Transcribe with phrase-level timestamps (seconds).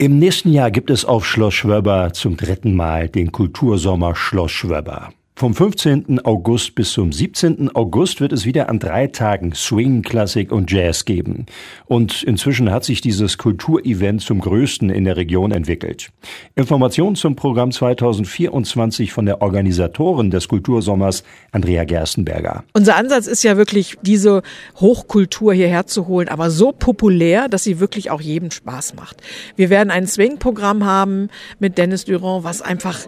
[0.00, 5.10] Im nächsten Jahr gibt es auf Schloss Schwöber zum dritten Mal den Kultursommer Schloss Schwöber.
[5.40, 6.22] Vom 15.
[6.26, 7.74] August bis zum 17.
[7.74, 11.46] August wird es wieder an drei Tagen Swing, Klassik und Jazz geben.
[11.86, 16.10] Und inzwischen hat sich dieses Kulturevent zum größten in der Region entwickelt.
[16.56, 22.62] Informationen zum Programm 2024 von der Organisatorin des Kultursommers, Andrea Gerstenberger.
[22.74, 24.42] Unser Ansatz ist ja wirklich, diese
[24.78, 29.16] Hochkultur hierher zu holen, aber so populär, dass sie wirklich auch jedem Spaß macht.
[29.56, 32.98] Wir werden ein Swing-Programm haben mit Dennis Durand, was einfach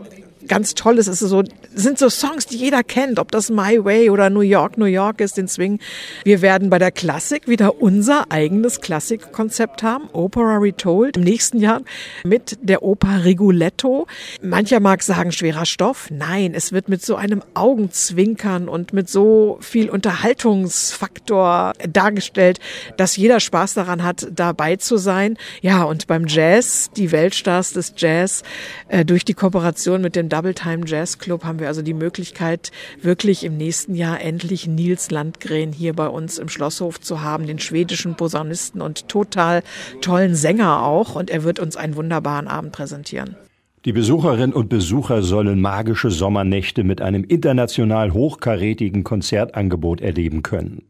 [0.49, 1.07] ganz toll ist.
[1.07, 1.43] Es ist so,
[1.75, 5.21] sind so Songs, die jeder kennt, ob das My Way oder New York, New York
[5.21, 5.79] ist, den Swing.
[6.25, 11.83] Wir werden bei der Klassik wieder unser eigenes Klassikkonzept haben, Opera Retold, im nächsten Jahr
[12.25, 14.07] mit der Oper Rigoletto.
[14.43, 16.09] Mancher mag sagen, schwerer Stoff.
[16.11, 22.61] Nein, es wird mit so einem Augenzwinkern und mit so viel Unterhaltungsfaktor dargestellt,
[22.97, 25.37] dass jeder Spaß daran hat, dabei zu sein.
[25.61, 28.43] Ja, und beim Jazz, die Weltstars des Jazz,
[28.89, 32.73] äh, durch die Kooperation mit dem Double Time Jazz Club haben wir also die Möglichkeit,
[33.03, 37.59] wirklich im nächsten Jahr endlich Nils Landgren hier bei uns im Schlosshof zu haben, den
[37.59, 39.63] schwedischen Posaunisten und total
[40.01, 41.17] tollen Sänger auch.
[41.17, 43.37] Und er wird uns einen wunderbaren Abend präsentieren.
[43.85, 50.83] Die Besucherinnen und Besucher sollen magische Sommernächte mit einem international hochkarätigen Konzertangebot erleben können.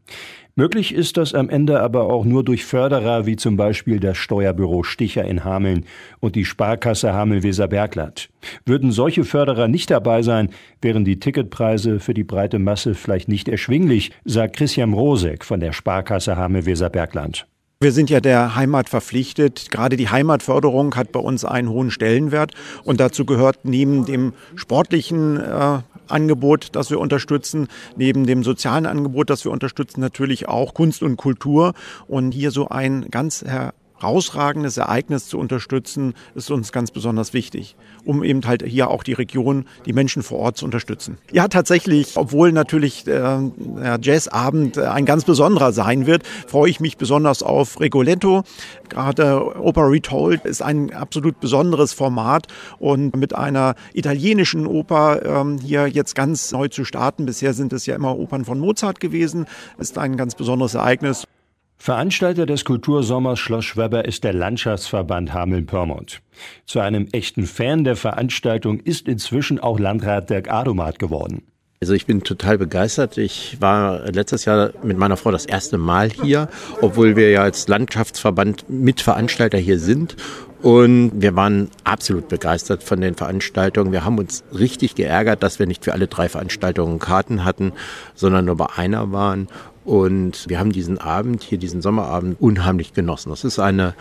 [0.56, 4.82] Möglich ist das am Ende aber auch nur durch Förderer wie zum Beispiel das Steuerbüro
[4.82, 5.86] Sticher in Hameln
[6.20, 8.28] und die Sparkasse Hameln-Weser-Bergland.
[8.66, 10.50] Würden solche Förderer nicht dabei sein,
[10.82, 15.72] wären die Ticketpreise für die breite Masse vielleicht nicht erschwinglich, sagt Christian Rosek von der
[15.72, 17.46] Sparkasse Hameln-Weser-Bergland.
[17.83, 19.72] Wir sind ja der Heimat verpflichtet.
[19.72, 22.52] Gerade die Heimatförderung hat bei uns einen hohen Stellenwert.
[22.84, 27.66] Und dazu gehört neben dem sportlichen äh, Angebot, das wir unterstützen,
[27.97, 31.75] neben dem sozialen Angebot, das wir unterstützen, natürlich auch Kunst und Kultur.
[32.06, 33.42] Und hier so ein ganz
[34.03, 39.12] herausragendes Ereignis zu unterstützen, ist uns ganz besonders wichtig, um eben halt hier auch die
[39.12, 41.19] Region, die Menschen vor Ort zu unterstützen.
[41.31, 43.11] Ja, tatsächlich, obwohl natürlich äh,
[43.56, 48.43] der Jazzabend äh, ein ganz besonderer sein wird, freue ich mich besonders auf Rigoletto.
[48.88, 55.87] Gerade Oper Retold ist ein absolut besonderes Format und mit einer italienischen Oper ähm, hier
[55.87, 57.26] jetzt ganz neu zu starten.
[57.26, 59.47] Bisher sind es ja immer Opern von Mozart gewesen,
[59.78, 61.25] ist ein ganz besonderes Ereignis.
[61.84, 66.22] Veranstalter des Kultursommers Schloss Schweber ist der Landschaftsverband Hameln-Pyrmont.
[66.65, 71.43] Zu einem echten Fan der Veranstaltung ist inzwischen auch Landrat Dirk Adomat geworden.
[71.81, 73.19] Also ich bin total begeistert.
[73.19, 76.48] Ich war letztes Jahr mit meiner Frau das erste Mal hier,
[76.81, 80.14] obwohl wir ja als Landschaftsverband Mitveranstalter hier sind.
[80.62, 83.91] Und wir waren absolut begeistert von den Veranstaltungen.
[83.91, 87.72] Wir haben uns richtig geärgert, dass wir nicht für alle drei Veranstaltungen Karten hatten,
[88.14, 89.49] sondern nur bei einer waren.
[89.84, 93.31] Und wir haben diesen Abend hier, diesen Sommerabend, unheimlich genossen.
[93.31, 93.94] Das ist eine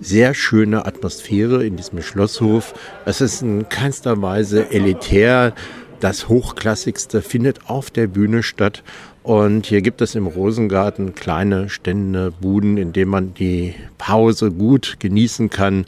[0.00, 2.74] sehr schöne Atmosphäre in diesem Schlosshof.
[3.04, 5.54] Es ist in keinster Weise elitär.
[6.00, 8.82] Das Hochklassigste findet auf der Bühne statt.
[9.22, 14.96] Und hier gibt es im Rosengarten kleine Stände, Buden, in denen man die Pause gut
[14.98, 15.84] genießen kann.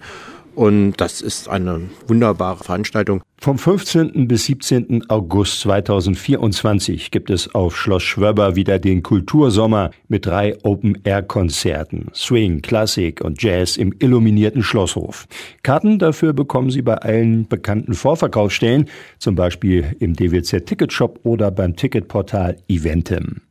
[0.54, 3.22] Und das ist eine wunderbare Veranstaltung.
[3.38, 4.28] Vom 15.
[4.28, 5.10] bis 17.
[5.10, 12.06] August 2024 gibt es auf Schloss Schwöber wieder den Kultursommer mit drei Open-Air-Konzerten.
[12.14, 15.26] Swing, Klassik und Jazz im illuminierten Schlosshof.
[15.62, 18.88] Karten dafür bekommen Sie bei allen bekannten Vorverkaufsstellen,
[19.18, 23.42] zum Beispiel im DWZ Ticketshop oder beim Ticketportal Eventim.